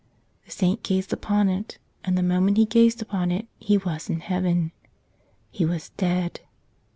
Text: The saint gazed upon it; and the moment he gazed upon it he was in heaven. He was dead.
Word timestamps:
The 0.45 0.49
saint 0.51 0.81
gazed 0.81 1.13
upon 1.13 1.47
it; 1.47 1.77
and 2.03 2.17
the 2.17 2.23
moment 2.23 2.57
he 2.57 2.65
gazed 2.65 3.03
upon 3.03 3.29
it 3.29 3.47
he 3.59 3.77
was 3.77 4.09
in 4.09 4.21
heaven. 4.21 4.71
He 5.51 5.63
was 5.63 5.89
dead. 5.89 6.39